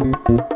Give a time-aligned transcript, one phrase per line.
[0.00, 0.53] Thank you.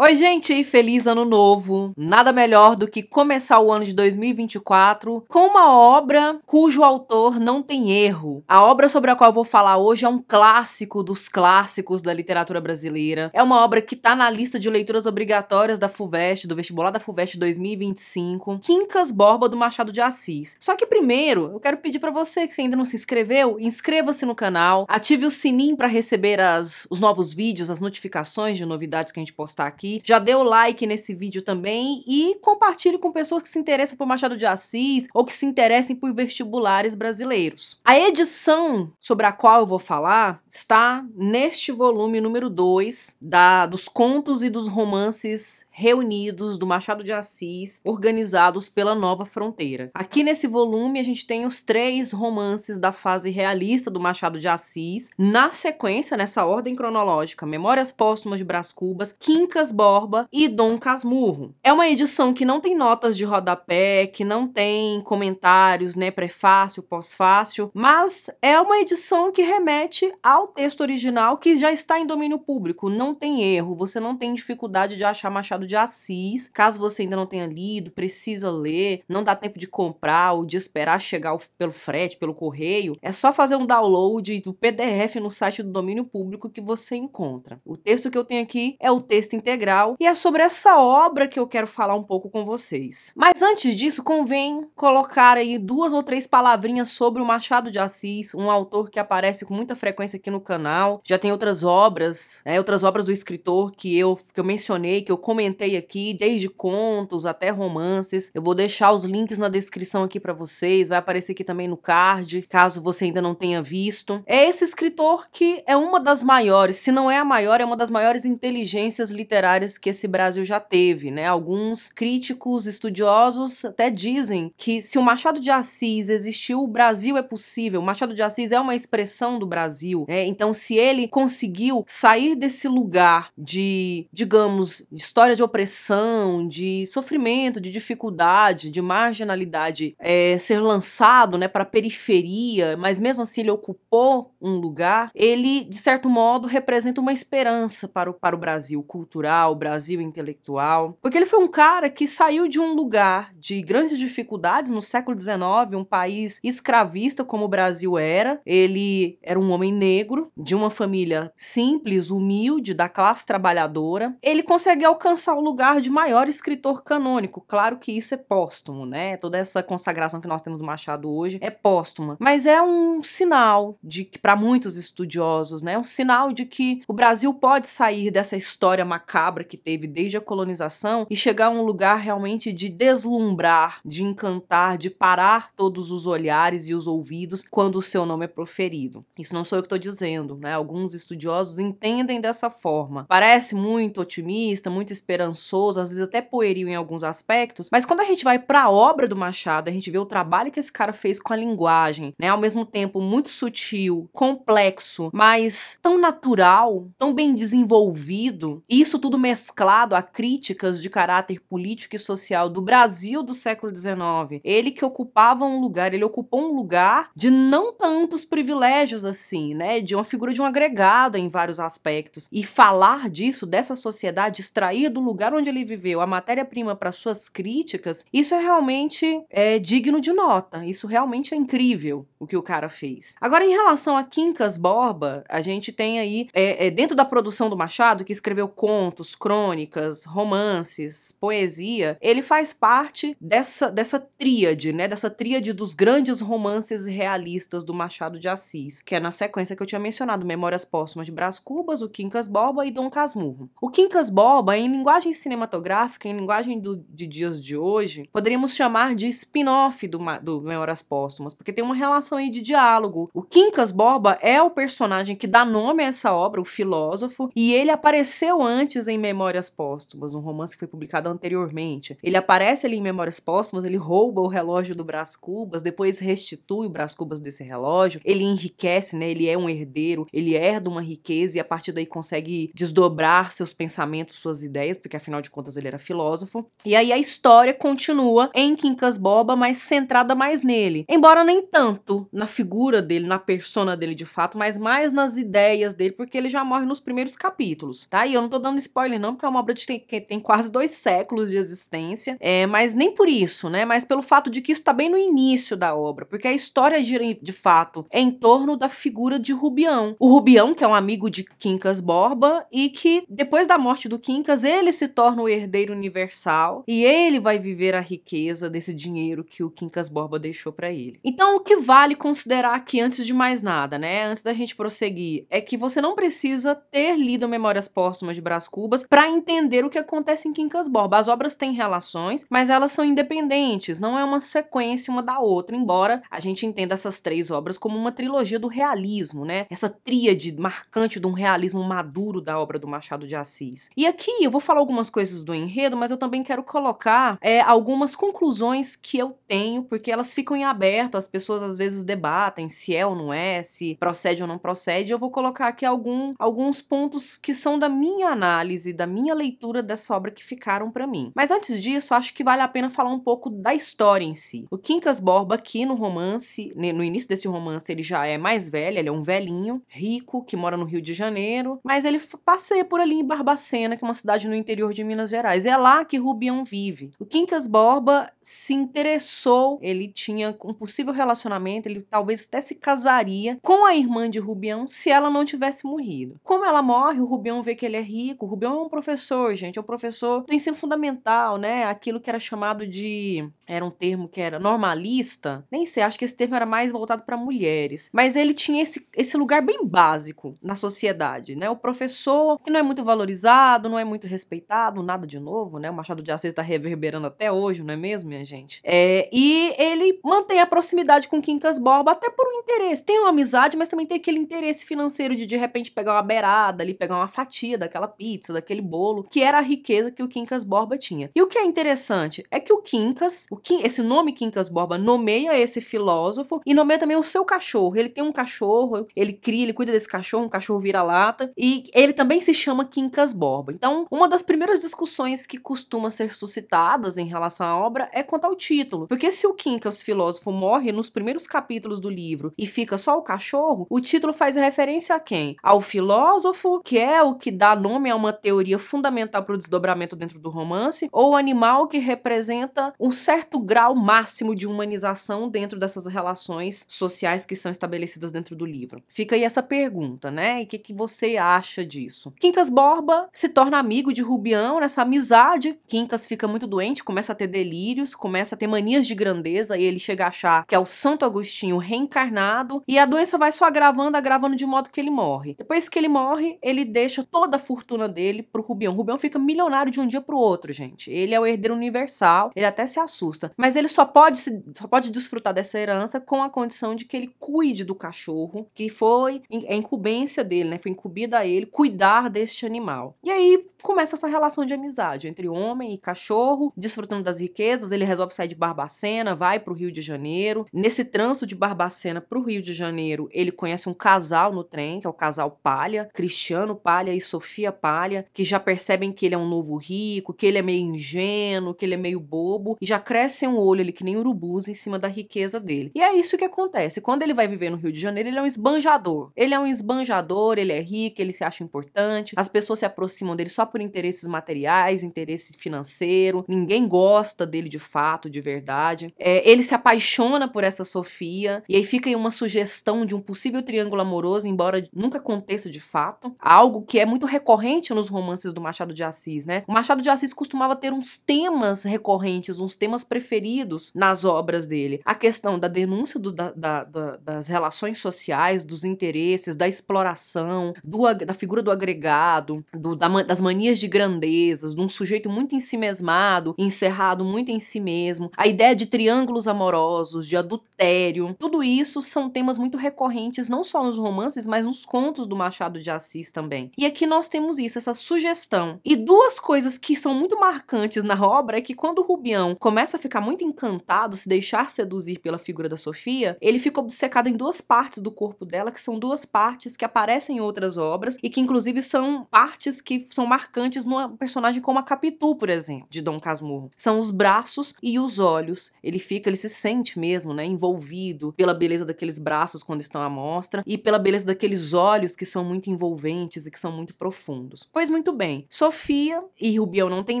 [0.10, 1.92] Oi, gente, feliz ano novo.
[1.96, 7.62] Nada melhor do que começar o ano de 2024 com uma obra cujo autor não
[7.62, 8.42] tem erro.
[8.48, 12.12] A obra sobre a qual eu vou falar hoje é um clássico dos clássicos da
[12.12, 13.30] literatura brasileira.
[13.32, 16.98] É uma obra que tá na lista de leituras obrigatórias da FUVEST, do vestibular da
[16.98, 20.56] FUVEST 2025, Quincas Borba do Machado de Assis.
[20.58, 24.34] Só que primeiro, eu quero pedir para você que ainda não se inscreveu, inscreva-se no
[24.34, 29.20] canal, ative o sininho para receber as, os novos vídeos, as notificações de novidades que
[29.20, 33.42] a gente postar aqui já dê o like nesse vídeo também e compartilhe com pessoas
[33.42, 37.80] que se interessam por Machado de Assis ou que se interessem por vestibulares brasileiros.
[37.84, 43.88] A edição sobre a qual eu vou falar está neste volume número 2 da, dos
[43.88, 49.90] contos e dos romances reunidos do Machado de Assis, organizados pela Nova Fronteira.
[49.94, 54.48] Aqui nesse volume a gente tem os três romances da fase realista do Machado de
[54.48, 60.76] Assis, na sequência, nessa ordem cronológica: Memórias Póstumas de Brás Cubas, Quincas Borba e Dom
[60.76, 61.54] Casmurro.
[61.64, 66.82] É uma edição que não tem notas de rodapé, que não tem comentários, né, prefácio,
[66.82, 72.38] pós-fácil, mas é uma edição que remete ao texto original que já está em domínio
[72.38, 76.46] público, não tem erro, você não tem dificuldade de achar Machado de Assis.
[76.48, 80.58] Caso você ainda não tenha lido, precisa ler, não dá tempo de comprar ou de
[80.58, 85.62] esperar chegar pelo frete, pelo correio, é só fazer um download do PDF no site
[85.62, 87.58] do domínio público que você encontra.
[87.64, 91.28] O texto que eu tenho aqui é o texto integral e é sobre essa obra
[91.28, 93.12] que eu quero falar um pouco com vocês.
[93.14, 98.34] Mas antes disso, convém colocar aí duas ou três palavrinhas sobre o Machado de Assis,
[98.34, 101.00] um autor que aparece com muita frequência aqui no canal.
[101.04, 105.12] Já tem outras obras, né, outras obras do escritor que eu, que eu mencionei, que
[105.12, 108.30] eu comentei aqui, desde contos até romances.
[108.34, 111.76] Eu vou deixar os links na descrição aqui para vocês, vai aparecer aqui também no
[111.76, 114.22] card, caso você ainda não tenha visto.
[114.26, 117.76] É esse escritor que é uma das maiores, se não é a maior, é uma
[117.76, 121.26] das maiores inteligências literárias que esse Brasil já teve, né?
[121.26, 127.22] Alguns críticos estudiosos até dizem que se o Machado de Assis existiu, o Brasil é
[127.22, 127.80] possível.
[127.80, 130.26] O Machado de Assis é uma expressão do Brasil, né?
[130.26, 137.70] Então, se ele conseguiu sair desse lugar de, digamos, história de opressão, de sofrimento, de
[137.70, 144.56] dificuldade, de marginalidade, é, ser lançado, né, para periferia, mas mesmo assim ele ocupou um
[144.56, 149.54] lugar, ele de certo modo representa uma esperança para o, para o Brasil cultural o
[149.54, 154.70] Brasil intelectual, porque ele foi um cara que saiu de um lugar de grandes dificuldades
[154.70, 158.40] no século XIX, um país escravista como o Brasil era.
[158.44, 164.16] Ele era um homem negro, de uma família simples, humilde, da classe trabalhadora.
[164.22, 167.44] Ele consegue alcançar o lugar de maior escritor canônico.
[167.46, 169.16] Claro que isso é póstumo, né?
[169.16, 173.78] Toda essa consagração que nós temos do Machado hoje é póstuma, mas é um sinal
[173.82, 178.10] de que para muitos estudiosos, né, é um sinal de que o Brasil pode sair
[178.10, 182.68] dessa história macabra que teve desde a colonização e chegar a um lugar realmente de
[182.68, 188.24] deslumbrar, de encantar, de parar todos os olhares e os ouvidos quando o seu nome
[188.24, 189.04] é proferido.
[189.18, 190.54] Isso não sou eu que estou dizendo, né?
[190.54, 193.04] Alguns estudiosos entendem dessa forma.
[193.08, 198.04] Parece muito otimista, muito esperançoso, às vezes até pueril em alguns aspectos, mas quando a
[198.04, 200.92] gente vai para a obra do Machado, a gente vê o trabalho que esse cara
[200.92, 202.28] fez com a linguagem, né?
[202.28, 208.62] Ao mesmo tempo muito sutil, complexo, mas tão natural, tão bem desenvolvido.
[208.68, 213.74] E isso tudo mesclado a críticas de caráter político e social do Brasil do século
[213.74, 214.40] XIX.
[214.42, 219.80] Ele que ocupava um lugar, ele ocupou um lugar de não tantos privilégios assim, né?
[219.80, 222.28] De uma figura de um agregado em vários aspectos.
[222.32, 227.28] E falar disso, dessa sociedade, extrair do lugar onde ele viveu a matéria-prima para suas
[227.28, 230.66] críticas, isso é realmente é, digno de nota.
[230.66, 233.14] Isso realmente é incrível o que o cara fez.
[233.20, 237.48] Agora, em relação a Quincas Borba, a gente tem aí, é, é, dentro da produção
[237.48, 244.88] do Machado, que escreveu contos, crônicas, romances, poesia, ele faz parte dessa, dessa tríade, né?
[244.88, 249.62] Dessa tríade dos grandes romances realistas do Machado de Assis, que é na sequência que
[249.62, 253.50] eu tinha mencionado, Memórias Póstumas de Brás Cubas, o Quincas Borba e Dom Casmurro.
[253.60, 258.94] O Quincas Borba, em linguagem cinematográfica, em linguagem do, de dias de hoje, poderíamos chamar
[258.94, 263.10] de spin-off do, do Memórias Póstumas, porque tem uma relação aí de diálogo.
[263.12, 267.52] O Quincas Borba é o personagem que dá nome a essa obra, o filósofo, e
[267.52, 271.98] ele apareceu antes em Memórias Póstumas, um romance que foi publicado anteriormente.
[272.02, 276.66] Ele aparece ali em Memórias Póstumas, ele rouba o relógio do Brás Cubas, depois restitui
[276.66, 279.10] o Brás Cubas desse relógio, ele enriquece, né?
[279.10, 283.52] Ele é um herdeiro, ele herda uma riqueza e a partir daí consegue desdobrar seus
[283.52, 286.46] pensamentos, suas ideias, porque afinal de contas ele era filósofo.
[286.64, 290.84] E aí a história continua em Quincas Boba, mas centrada mais nele.
[290.88, 295.74] Embora nem tanto na figura dele, na persona dele de fato, mas mais nas ideias
[295.74, 298.06] dele, porque ele já morre nos primeiros capítulos, tá?
[298.06, 300.20] E eu não tô dando spoiler não, porque é uma obra de tem, que tem
[300.20, 303.64] quase dois séculos de existência, é, mas nem por isso, né?
[303.64, 306.82] Mas pelo fato de que isso tá bem no início da obra, porque a história
[306.82, 309.96] gira de fato em torno da figura de Rubião.
[309.98, 313.98] O Rubião, que é um amigo de Quincas Borba e que depois da morte do
[313.98, 319.24] Quincas, ele se torna o herdeiro universal e ele vai viver a riqueza desse dinheiro
[319.24, 321.00] que o Quincas Borba deixou para ele.
[321.02, 324.04] Então, o que vale considerar aqui antes de mais nada, né?
[324.04, 328.46] Antes da gente prosseguir, é que você não precisa ter lido Memórias Póstumas de Brás
[328.46, 330.98] Cubas para entender o que acontece em Quincas Borba.
[330.98, 335.56] As obras têm relações, mas elas são independentes, não é uma sequência uma da outra,
[335.56, 339.46] embora a gente entenda essas três obras como uma trilogia do realismo, né?
[339.50, 343.70] Essa tríade marcante de um realismo maduro da obra do Machado de Assis.
[343.76, 347.40] E aqui eu vou falar algumas coisas do enredo, mas eu também quero colocar é,
[347.40, 352.48] algumas conclusões que eu tenho, porque elas ficam em aberto, as pessoas às vezes debatem
[352.48, 354.92] se é ou não é, se procede ou não procede.
[354.92, 359.62] Eu vou colocar aqui algum, alguns pontos que são da minha análise, da minha leitura
[359.62, 361.12] dessa obra que ficaram para mim.
[361.14, 364.46] Mas antes disso, acho que vale a pena falar um pouco da história em si.
[364.50, 368.78] O Quincas Borba aqui no romance, no início desse romance, ele já é mais velho,
[368.78, 372.80] ele é um velhinho, rico, que mora no Rio de Janeiro, mas ele passeia por
[372.80, 375.46] ali em Barbacena, que é uma cidade no interior de Minas Gerais.
[375.46, 376.90] É lá que Rubião vive.
[376.98, 383.38] O Quincas Borba se interessou, ele tinha um possível relacionamento, ele talvez até se casaria
[383.42, 386.20] com a irmã de Rubião se ela não tivesse morrido.
[386.22, 388.26] Como ela morre, o Rubião vê que ele é rico.
[388.26, 391.64] O Rubião um professor, gente, é um professor do ensino fundamental, né?
[391.64, 395.44] Aquilo que era chamado de era um termo que era normalista.
[395.50, 398.86] Nem sei, acho que esse termo era mais voltado para mulheres, mas ele tinha esse,
[398.96, 401.48] esse lugar bem básico na sociedade, né?
[401.50, 405.70] O professor que não é muito valorizado, não é muito respeitado, nada de novo, né?
[405.70, 408.60] O Machado de Assis está reverberando até hoje, não é mesmo, minha gente?
[408.64, 412.84] É, e ele mantém a proximidade com Quincas Borba até por um interesse.
[412.84, 416.62] Tem uma amizade, mas também tem aquele interesse financeiro de de repente pegar uma beirada
[416.62, 420.42] ali, pegar uma fatia daquela pizza, daquele bolo, que era a riqueza que o Quincas
[420.42, 421.10] Borba tinha.
[421.14, 424.78] E o que é interessante é que o Quincas, o Quim, esse nome Quincas Borba
[424.78, 427.76] nomeia esse filósofo e nomeia também o seu cachorro.
[427.76, 431.92] Ele tem um cachorro, ele cria, ele cuida desse cachorro, um cachorro vira-lata, e ele
[431.92, 433.52] também se chama Quincas Borba.
[433.52, 438.24] Então, uma das primeiras discussões que costuma ser suscitadas em relação à obra é quanto
[438.24, 438.86] ao título.
[438.86, 443.02] Porque se o Quincas filósofo morre nos primeiros capítulos do livro e fica só o
[443.02, 445.36] cachorro, o título faz referência a quem?
[445.42, 449.96] Ao filósofo, que é o que dá nome a uma teoria fundamental para o desdobramento
[449.96, 455.58] dentro do romance, ou o animal que representa um certo grau máximo de humanização dentro
[455.58, 458.82] dessas relações sociais que são estabelecidas dentro do livro.
[458.88, 460.40] Fica aí essa pergunta, né?
[460.40, 462.12] E o que, que você acha disso?
[462.20, 465.58] Quincas Borba se torna amigo de Rubião nessa amizade.
[465.66, 469.64] Quincas fica muito doente, começa a ter delírios, começa a ter manias de grandeza e
[469.64, 473.44] ele chega a achar que é o Santo Agostinho reencarnado e a doença vai só
[473.44, 475.34] agravando, agravando de modo que ele morre.
[475.38, 478.74] Depois que ele morre, ele deixa toda a fortuna dele pro Rubião.
[478.74, 480.90] Rubião fica milionário de um dia pro outro, gente.
[480.90, 484.66] Ele é o herdeiro universal, ele até se assusta, mas ele só pode se, só
[484.66, 489.22] pode desfrutar dessa herança com a condição de que ele cuide do cachorro, que foi
[489.48, 490.58] a incumbência dele, né?
[490.58, 492.96] Foi incumbida a ele cuidar deste animal.
[493.02, 497.72] E aí começa essa relação de amizade entre homem e cachorro, desfrutando das riquezas.
[497.72, 500.46] Ele resolve sair de Barbacena, vai para o Rio de Janeiro.
[500.52, 504.80] Nesse trânsito de Barbacena para o Rio de Janeiro, ele conhece um casal no trem,
[504.80, 509.14] que é o casal Palha, Cristiano Palha e Sofia Palha, que já percebem que ele
[509.14, 512.66] é um novo rico, que ele é meio ingênuo, que ele é meio bobo, e
[512.66, 515.70] já crescem um olho ali que nem urubus em cima da riqueza dele.
[515.74, 516.80] E é isso que acontece.
[516.80, 519.10] Quando ele vai viver no Rio de Janeiro, ele é um esbanjador.
[519.16, 523.16] Ele é um esbanjador, ele é rico, ele se acha importante, as pessoas se aproximam
[523.16, 528.94] dele só por interesses materiais, interesse financeiro, ninguém gosta dele de fato, de verdade.
[528.98, 533.00] É, ele se apaixona por essa Sofia, e aí fica aí uma sugestão de um
[533.00, 536.14] possível triângulo amoroso, embora nunca aconteça de fato.
[536.18, 539.42] Algo que é muito recorrente nos romances do Machado de Assis, né?
[539.46, 544.80] O Machado de Assis costumava ter uns temas recorrentes, uns temas preferidos nas obras dele.
[544.84, 550.52] A questão da denúncia do, da, da, da, das relações sociais, dos interesses, da exploração,
[550.62, 555.40] do, da figura do agregado, do, das manias de grandezas, de um sujeito muito em
[555.40, 561.42] si mesmado, encerrado muito em si mesmo, a ideia de triângulos amorosos, de adultério, tudo
[561.42, 565.70] isso são temas muito recorrentes não só nos romances, mas nos contos do Machado de
[565.70, 566.50] Assis também.
[566.56, 568.60] E aqui nós temos isso, essa sugestão.
[568.64, 572.76] E duas coisas que são muito marcantes na obra é que quando o Rubião começa
[572.76, 577.12] a ficar muito encantado, se deixar seduzir pela figura da Sofia, ele fica obcecado em
[577.12, 581.10] duas partes do corpo dela, que são duas partes que aparecem em outras obras e
[581.10, 585.82] que inclusive são partes que são marcantes numa personagem como a Capitu, por exemplo, de
[585.82, 586.50] Dom Casmurro.
[586.56, 588.52] São os braços e os olhos.
[588.62, 592.88] Ele fica, ele se sente mesmo, né, envolvido pela beleza daqueles braços quando estão à
[592.88, 597.48] mostra e pela beleza daqueles olhos que são muito envolventes e que são muito profundos.
[597.52, 600.00] Pois muito bem, Sofia e Rubião não tem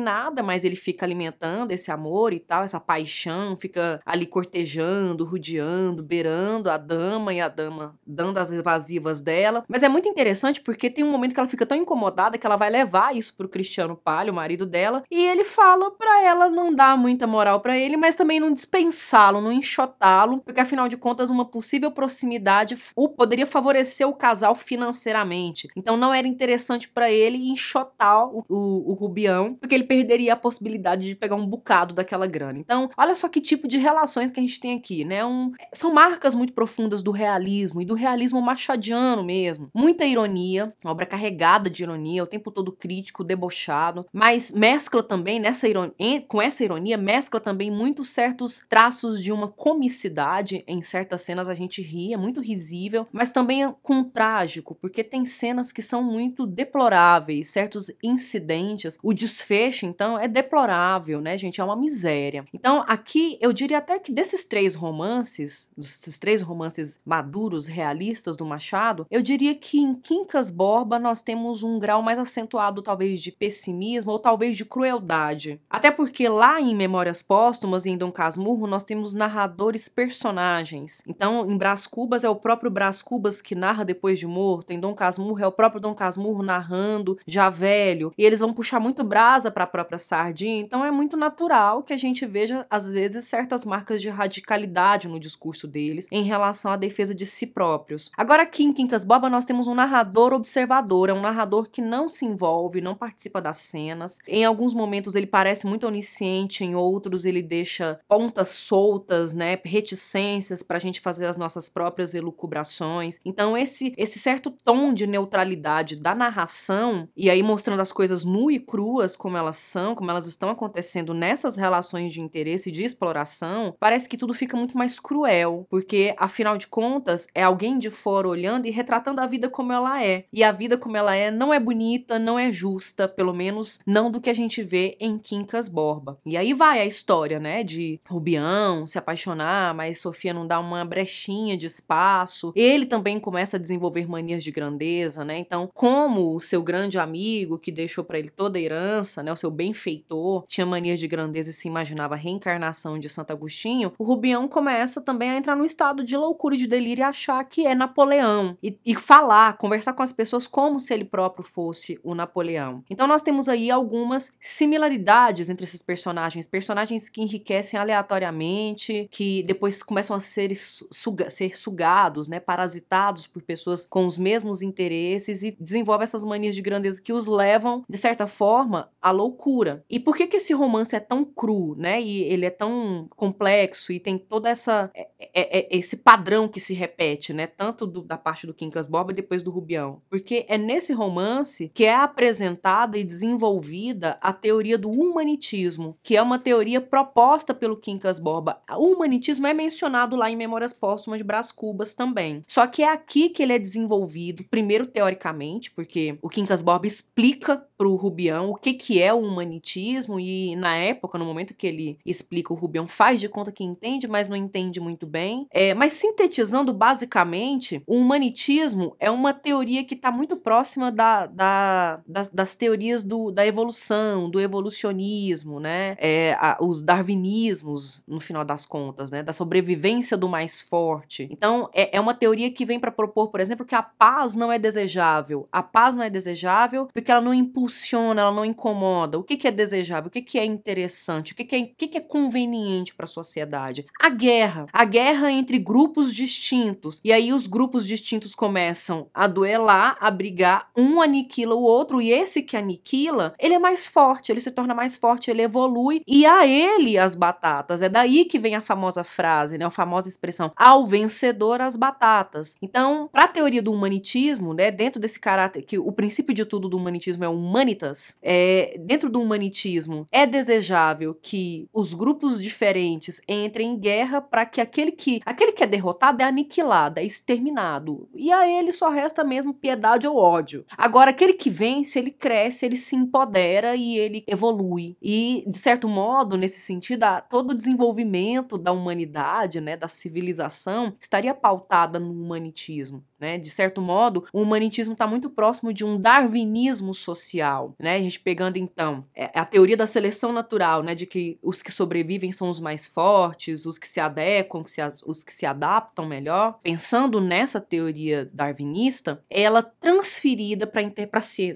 [0.00, 6.02] nada, mas ele fica alimentando esse amor e tal, essa paixão, fica ali cortejando, rodeando,
[6.02, 9.64] beirando a dama e a dama dando as evasivas dela.
[9.68, 12.56] Mas é muito interessante porque tem um momento que ela fica tão incomodada que ela
[12.56, 16.74] vai levar isso pro Cristiano Palio, o marido dela, e ele fala pra ela não
[16.74, 21.30] dar muita moral para ele, mas também não dispensá-lo, não enxotá-lo, porque afinal de contas
[21.30, 25.68] uma possível proximidade o poderia favorecer o casal financeiramente.
[25.76, 30.36] Então não era interessante para ele enxotar o, o, o Rubião, porque ele perderia a
[30.36, 32.58] possibilidade de pegar um bocado daquela grana.
[32.58, 35.24] Então, olha só que tipo de relações que a gente tem aqui, né?
[35.24, 39.70] Um, são marcas muito profundas do realismo e do realismo machadiano mesmo.
[39.74, 45.68] Muita ironia, obra carregada de ironia, o tempo todo crítico, debochado, mas mescla também nessa
[45.68, 50.64] ironia, com essa ironia, mescla também muitos certos traços de uma comicidade.
[50.66, 55.24] Em certas cenas a gente ri, é muito risível, mas também com trágico, porque tem
[55.24, 58.98] cenas que são muito deploráveis, certos incidentes.
[59.02, 61.60] O desfecho, então, é deplorável, né, gente?
[61.60, 62.44] É uma miséria.
[62.54, 68.46] Então, aqui eu diria até que desses três romances, desses três romances maduros, realistas do
[68.46, 73.30] Machado, eu diria que em Quincas Borba nós temos um grau mais acentuado, talvez, de
[73.30, 75.60] pessimismo ou talvez de crueldade.
[75.68, 81.02] Até porque lá em Memórias Póstumas e em Dom Casmurro nós temos narradores personagens.
[81.06, 84.80] Então, em Brás Cubas é o próprio Brás Cubas que narra depois de morto, em
[84.80, 89.04] Dom Casmurro é o próprio Dom Casmurro narrando, já velho, e eles vão puxar muito
[89.04, 93.24] brasa para a própria sardinha, então é muito natural que a gente veja, às vezes,
[93.26, 98.10] certas marcas de radicalidade no discurso deles em relação à defesa de si próprios.
[98.16, 102.08] Agora, aqui em Quincas Boba, nós temos um narrador observador, é um narrador que não
[102.08, 104.18] se envolve, não participa das cenas.
[104.26, 110.62] Em alguns momentos ele parece muito onisciente, em outros ele deixa pontas soltas, né, reticências
[110.62, 113.20] para a gente fazer as nossas próprias elucubrações.
[113.24, 118.50] Então, esse, esse certo tom de neutralidade da narração, e aí mostrando as coisas nu
[118.50, 122.84] e cruas como elas são, como elas estão acontecendo nessas relações de interesse e de
[122.84, 127.90] exploração, parece que tudo fica muito mais cruel, porque afinal de contas é alguém de
[127.90, 130.24] fora olhando e retratando a vida como ela é.
[130.32, 134.10] E a vida como ela é não é bonita, não é justa, pelo menos não
[134.10, 136.18] do que a gente vê em Quincas Borba.
[136.24, 140.84] E aí vai a história, né, de Rubião se apaixonar, mas Sofia não dá uma
[140.84, 142.52] brechinha de espaço.
[142.54, 145.38] Ele também começa a desenvolver manias de grandeza, né?
[145.38, 147.29] Então, como o seu grande amigo
[147.62, 151.50] que deixou para ele toda a herança, né, o seu benfeitor, tinha manias de grandeza
[151.50, 155.64] e se imaginava a reencarnação de Santo Agostinho, o Rubião começa também a entrar num
[155.64, 159.92] estado de loucura e de delírio e achar que é Napoleão e, e falar, conversar
[159.92, 162.84] com as pessoas como se ele próprio fosse o Napoleão.
[162.90, 169.82] Então nós temos aí algumas similaridades entre esses personagens, personagens que enriquecem aleatoriamente, que depois
[169.82, 175.56] começam a ser, suga ser sugados, né, parasitados por pessoas com os mesmos interesses e
[175.58, 179.84] desenvolve essas manias de grandeza que os levam, de certa forma, à loucura.
[179.88, 182.00] E por que que esse romance é tão cru, né?
[182.00, 186.60] E ele é tão complexo e tem toda essa é, é, é esse padrão que
[186.60, 187.46] se repete, né?
[187.46, 190.02] Tanto do, da parte do Quincas Borba e depois do Rubião.
[190.08, 196.22] Porque é nesse romance que é apresentada e desenvolvida a teoria do humanitismo, que é
[196.22, 198.60] uma teoria proposta pelo Quincas Borba.
[198.76, 202.44] O humanitismo é mencionado lá em Memórias Póstumas de Brás Cubas também.
[202.46, 207.64] Só que é aqui que ele é desenvolvido, primeiro teoricamente, porque o Quincas Borba explica
[207.80, 211.98] pro Rubião o que que é o humanitismo e na época, no momento que ele
[212.04, 215.46] explica, o Rubião faz de conta que entende, mas não entende muito bem.
[215.50, 222.00] É, mas sintetizando basicamente, o humanitismo é uma teoria que está muito próxima da, da,
[222.06, 225.96] das, das, teorias do, da evolução, do evolucionismo, né?
[225.98, 229.22] É, a, os darwinismos, no final das contas, né?
[229.22, 231.26] Da sobrevivência do mais forte.
[231.30, 234.52] Então, é, é uma teoria que vem para propor, por exemplo, que a paz não
[234.52, 235.48] é desejável.
[235.50, 239.18] A paz não é desejável porque ela não impulsiona, ela não incomoda.
[239.18, 240.08] O que, que é desejável?
[240.08, 241.32] O que, que é interessante?
[241.32, 243.86] O que, que, é, o que, que é conveniente para a sociedade?
[244.00, 244.66] A guerra.
[244.72, 247.00] A guerra entre grupos distintos.
[247.04, 252.10] E aí os grupos distintos começam a duelar, a brigar, um aniquila o outro, e
[252.10, 256.26] esse que aniquila, ele é mais forte, ele se torna mais forte, ele evolui, e
[256.26, 257.82] a ele as batatas.
[257.82, 259.64] É daí que vem a famosa frase, né?
[259.64, 262.56] A famosa expressão, ao vencedor as batatas.
[262.60, 266.68] Então, para a teoria do humanitismo, né, dentro desse caráter, que o princípio de tudo
[266.68, 273.70] do humanitismo é humanitas, é, dentro do humanitismo é desejável que os grupos diferentes entrem
[273.70, 278.08] em guerra para que aquele que aquele que é derrotado é aniquilado, é exterminado.
[278.14, 280.64] E a ele só resta mesmo piedade ou ódio.
[280.76, 284.96] Agora, aquele que vence, ele cresce, ele se empodera e ele evolui.
[285.00, 291.34] E, de certo modo, nesse sentido, todo o desenvolvimento da humanidade, né, da civilização, estaria
[291.34, 293.04] pautada no humanitismo.
[293.18, 293.36] Né?
[293.36, 296.60] De certo modo, o humanitismo está muito próximo de um darwinismo
[296.94, 297.74] social.
[297.78, 297.96] Né?
[297.96, 300.94] A gente pegando, então, é, a teoria da seleção natural, né?
[300.94, 304.80] de que os que sobrevivem são os mais fortes, os que se adequam, que se,
[305.06, 306.58] os que se adaptam melhor.
[306.62, 310.82] Pensando nessa teoria darwinista, ela transferida para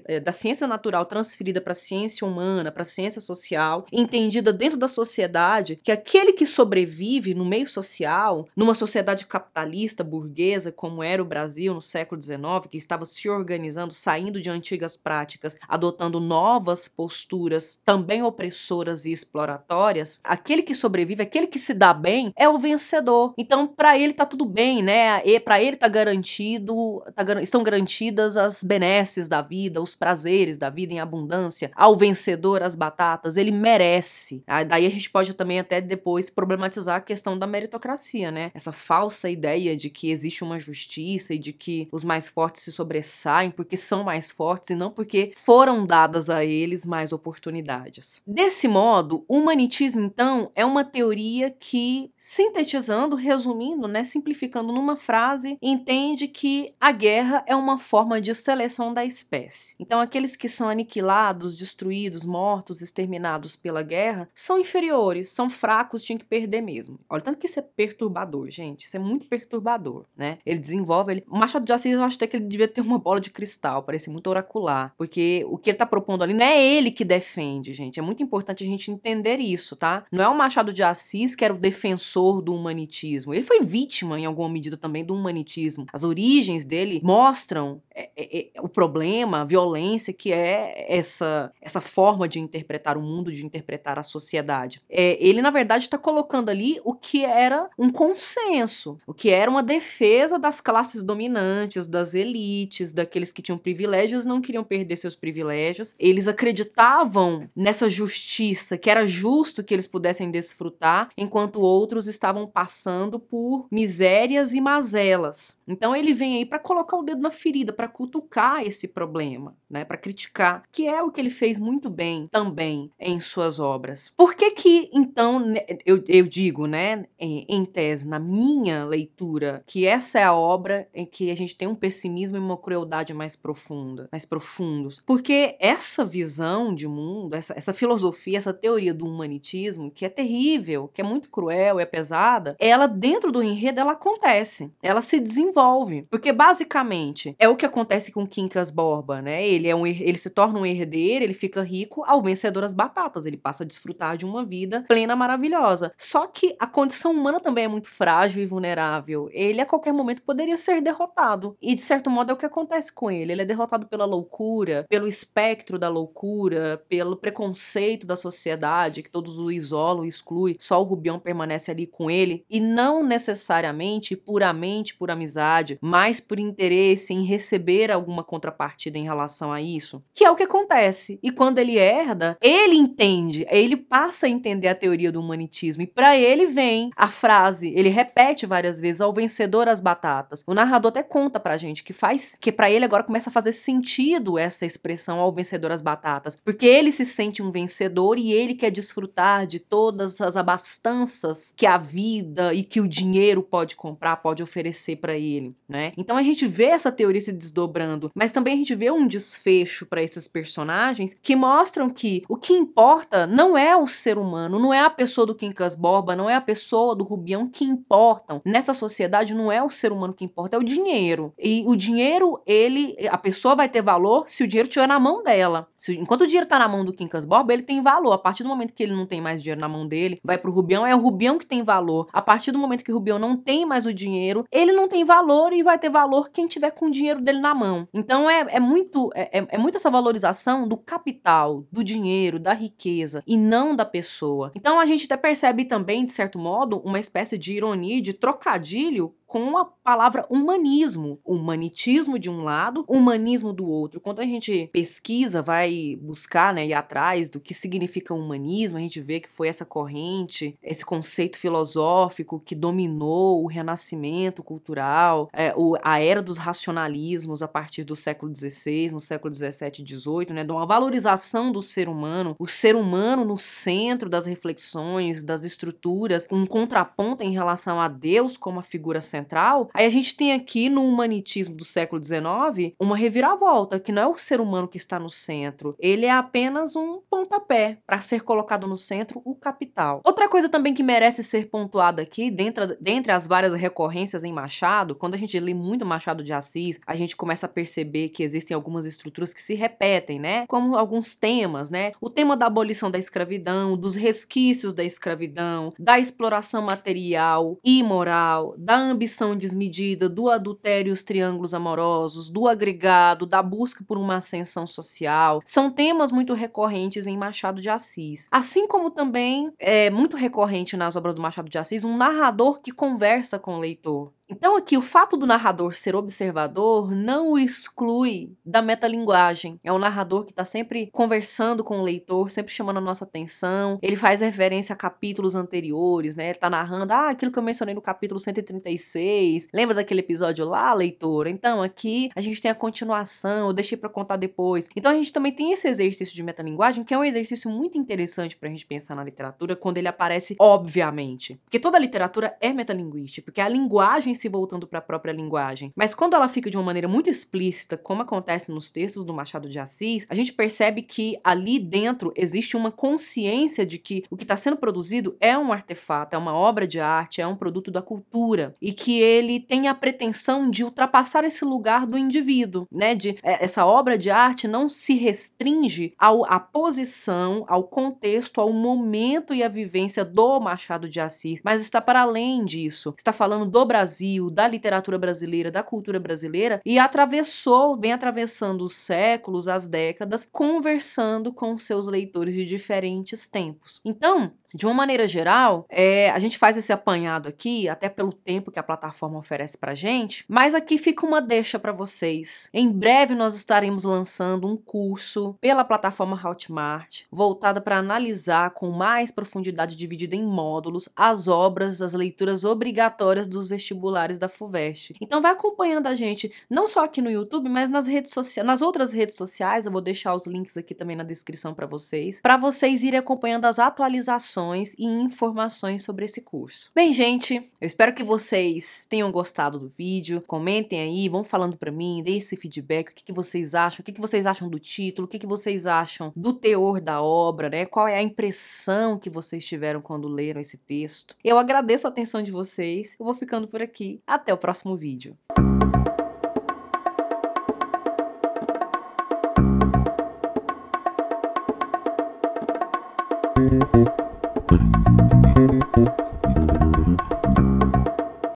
[0.05, 4.77] é, da ciência natural transferida para a ciência humana, para a ciência social, entendida dentro
[4.77, 11.21] da sociedade que aquele que sobrevive no meio social, numa sociedade capitalista, burguesa, como era
[11.21, 16.87] o Brasil no século XIX, que estava se organizando, saindo de antigas práticas, adotando novas
[16.87, 22.57] posturas também opressoras e exploratórias, aquele que sobrevive, aquele que se dá bem, é o
[22.57, 23.35] vencedor.
[23.37, 25.21] Então, para ele tá tudo bem, né?
[25.23, 30.71] E para ele tá garantido, tá, estão garantidas as benesses da vida, os prazeres da
[30.71, 31.69] vida em abundância.
[31.75, 34.43] Ao vencedor as batatas, ele merece.
[34.47, 38.49] Aí, daí a gente pode também até depois problematizar a questão da meritocracia, né?
[38.55, 42.71] Essa falsa ideia de que existe uma justiça e de que os mais fortes se
[42.71, 48.21] sobressaem porque são mais fortes e não porque foram dadas a eles mais oportunidades.
[48.25, 55.57] Desse modo, o humanitismo, então, é uma teoria que, sintetizando, resumindo, né, simplificando numa frase,
[55.61, 59.75] entende que a guerra é uma forma de seleção da espécie.
[59.79, 66.19] Então, aqueles que são aniquilados, destruídos, mortos, exterminados pela guerra, são inferiores, são fracos, tinham
[66.19, 66.99] que perder mesmo.
[67.09, 68.85] Olha, tanto que isso é perturbador, gente.
[68.85, 70.37] Isso é muito perturbador, né?
[70.45, 72.99] Ele desenvolve, ele, o Machado de Assis, eu acho até que ele devia ter uma
[72.99, 74.84] bola de cristal, parece muito oracular.
[74.97, 77.99] Porque o que ele tá propondo ali não é ele que defende, gente.
[77.99, 80.03] É muito importante a gente entender isso, tá?
[80.11, 83.33] Não é o Machado de Assis que era o defensor do humanitismo.
[83.33, 85.85] Ele foi vítima, em alguma medida, também do humanitismo.
[85.91, 91.81] As origens dele mostram é, é, é, o problema, a violência que é essa, essa
[91.81, 94.81] forma de interpretar o mundo, de interpretar a sociedade.
[94.89, 99.49] É, ele, na verdade, está colocando ali o que era um consenso, o que era
[99.49, 104.63] uma defesa das classes dominantes das elites, daqueles que tinham privilégios não queriam
[104.97, 105.95] seus privilégios.
[105.99, 113.19] Eles acreditavam nessa justiça, que era justo que eles pudessem desfrutar, enquanto outros estavam passando
[113.19, 115.59] por misérias e mazelas.
[115.67, 119.85] Então ele vem aí para colocar o dedo na ferida, para cutucar esse problema, né,
[119.85, 124.11] para criticar, que é o que ele fez muito bem também em suas obras.
[124.15, 129.63] Por que que então né, eu, eu digo, né, em, em tese, na minha leitura,
[129.65, 133.13] que essa é a obra em que a gente tem um pessimismo e uma crueldade
[133.13, 134.25] mais profunda, mais
[134.65, 135.01] profundos.
[135.05, 140.89] Porque essa visão de mundo, essa, essa filosofia, essa teoria do humanitismo, que é terrível,
[140.93, 146.07] que é muito cruel, é pesada, ela dentro do enredo ela acontece, ela se desenvolve,
[146.09, 149.45] porque basicamente é o que acontece com Quincas Borba, né?
[149.45, 153.25] Ele é um ele se torna um herdeiro, ele fica rico ao vencedor as batatas,
[153.25, 155.91] ele passa a desfrutar de uma vida plena, maravilhosa.
[155.97, 159.29] Só que a condição humana também é muito frágil e vulnerável.
[159.31, 161.55] Ele a qualquer momento poderia ser derrotado.
[161.61, 163.31] E de certo modo é o que acontece com ele.
[163.31, 164.44] Ele é derrotado pela loucura,
[164.89, 170.55] pelo espectro da loucura, pelo preconceito da sociedade, que todos o isolam e excluem.
[170.59, 172.45] Só o Rubião permanece ali com ele.
[172.49, 179.51] E não necessariamente, puramente por amizade, mas por interesse em receber alguma contrapartida em relação
[179.51, 180.03] a isso.
[180.13, 181.19] Que é o que acontece.
[181.21, 185.83] E quando ele herda, ele entende, ele passa a entender a teoria do humanitismo.
[185.83, 190.43] E para ele vem a frase, ele repete várias vezes: ao vencedor as batatas.
[190.47, 193.51] O narrador até conta pra gente que faz, que para ele agora começa a fazer
[193.51, 198.55] sentido essa expressão ao vencedor as batatas, porque ele se sente um vencedor e ele
[198.55, 204.17] quer desfrutar de todas as abastanças que a vida e que o dinheiro pode comprar,
[204.17, 205.91] pode oferecer para ele, né?
[205.97, 209.85] Então a gente vê essa teoria se desdobrando, mas também a gente vê um desfecho
[209.85, 214.73] para esses personagens que mostram que o que importa não é o ser humano, não
[214.73, 218.41] é a pessoa do Quincas Borba, não é a pessoa do Rubião que importam.
[218.45, 221.33] Nessa sociedade não é o ser humano que importa, é o dinheiro dinheiro.
[221.37, 225.23] E o dinheiro, ele, a pessoa vai ter valor se o dinheiro estiver na mão
[225.23, 225.67] dela.
[225.77, 228.13] Se, enquanto o dinheiro está na mão do Quincas Borba, ele tem valor.
[228.13, 230.51] A partir do momento que ele não tem mais dinheiro na mão dele, vai pro
[230.51, 232.07] Rubião, é o Rubião que tem valor.
[232.11, 235.03] A partir do momento que o Rubião não tem mais o dinheiro, ele não tem
[235.03, 237.87] valor e vai ter valor quem tiver com o dinheiro dele na mão.
[237.93, 242.53] Então é, é muito é, é, é muito essa valorização do capital, do dinheiro, da
[242.53, 244.51] riqueza e não da pessoa.
[244.55, 249.13] Então a gente até percebe também, de certo modo, uma espécie de ironia, de trocadilho
[249.35, 251.19] com a palavra humanismo.
[251.25, 253.99] Humanitismo de um lado, humanismo do outro.
[253.99, 259.01] Quando a gente pesquisa, vai buscar né, ir atrás do que significa humanismo, a gente
[259.01, 265.75] vê que foi essa corrente, esse conceito filosófico que dominou o renascimento cultural, é, o,
[265.83, 270.45] a era dos racionalismos a partir do século XVI, no século XVII e XVIII, né,
[270.45, 276.25] de uma valorização do ser humano, o ser humano no centro das reflexões, das estruturas,
[276.31, 279.24] um contraponto em relação a Deus como a figura central.
[279.73, 284.07] Aí a gente tem aqui no humanitismo do século XIX uma reviravolta, que não é
[284.07, 288.67] o ser humano que está no centro, ele é apenas um pontapé para ser colocado
[288.67, 290.01] no centro o capital.
[290.03, 294.95] Outra coisa também que merece ser pontuada aqui, dentro, dentre as várias recorrências em Machado,
[294.95, 298.53] quando a gente lê muito Machado de Assis, a gente começa a perceber que existem
[298.55, 300.45] algumas estruturas que se repetem, né?
[300.47, 301.91] Como alguns temas, né?
[302.01, 308.55] O tema da abolição da escravidão, dos resquícios da escravidão, da exploração material e moral,
[308.57, 309.04] da ambição
[309.35, 315.41] desmedida, do adultério e os triângulos amorosos, do agregado, da busca por uma ascensão social,
[315.45, 318.27] são temas muito recorrentes em Machado de Assis.
[318.31, 322.71] Assim como também é muito recorrente nas obras do Machado de Assis um narrador que
[322.71, 324.11] conversa com o leitor.
[324.27, 329.59] Então, aqui, o fato do narrador ser observador não o exclui da metalinguagem.
[329.63, 333.77] É um narrador que está sempre conversando com o leitor, sempre chamando a nossa atenção.
[333.83, 336.29] Ele faz referência a capítulos anteriores, né?
[336.29, 339.47] Ele tá narrando, ah, aquilo que eu mencionei no capítulo 136.
[339.53, 341.27] Lembra daquele episódio lá, leitor?
[341.27, 344.69] Então, aqui a gente tem a continuação, eu deixei para contar depois.
[344.75, 348.35] Então, a gente também tem esse exercício de metalinguagem, que é um exercício muito interessante
[348.35, 351.39] pra gente pensar na literatura quando ele aparece obviamente.
[351.43, 355.71] Porque toda literatura é metalinguística, porque a linguagem se voltando para a própria linguagem.
[355.75, 359.49] Mas quando ela fica de uma maneira muito explícita, como acontece nos textos do Machado
[359.49, 364.23] de Assis, a gente percebe que ali dentro existe uma consciência de que o que
[364.23, 367.81] está sendo produzido é um artefato, é uma obra de arte, é um produto da
[367.81, 372.95] cultura e que ele tem a pretensão de ultrapassar esse lugar do indivíduo, né?
[372.95, 378.51] De é, essa obra de arte não se restringe ao, à posição, ao contexto, ao
[378.51, 382.93] momento e à vivência do Machado de Assis, mas está para além disso.
[382.97, 388.63] Está falando do Brasil Brasil, da literatura brasileira, da cultura brasileira e atravessou, vem atravessando
[388.63, 393.81] os séculos, as décadas, conversando com seus leitores de diferentes tempos.
[393.83, 398.49] Então, de uma maneira geral, é, a gente faz esse apanhado aqui, até pelo tempo
[398.49, 402.49] que a plataforma oferece pra gente, mas aqui fica uma deixa para vocês.
[402.53, 409.11] Em breve nós estaremos lançando um curso pela plataforma Hotmart, voltada para analisar com mais
[409.11, 414.95] profundidade, dividida em módulos, as obras, as leituras obrigatórias dos vestibulares da FUVEST.
[415.01, 418.61] Então vai acompanhando a gente, não só aqui no YouTube, mas nas redes sociais, nas
[418.61, 422.37] outras redes sociais, eu vou deixar os links aqui também na descrição para vocês, para
[422.37, 426.71] vocês irem acompanhando as atualizações e informações sobre esse curso.
[426.75, 430.21] Bem, gente, eu espero que vocês tenham gostado do vídeo.
[430.27, 433.83] Comentem aí, vão falando para mim, dê esse feedback, o que, que vocês acham, o
[433.83, 437.49] que, que vocês acham do título, o que, que vocês acham do teor da obra,
[437.49, 437.65] né?
[437.65, 441.15] Qual é a impressão que vocês tiveram quando leram esse texto.
[441.23, 442.95] Eu agradeço a atenção de vocês.
[442.99, 444.01] Eu vou ficando por aqui.
[444.05, 445.15] Até o próximo vídeo.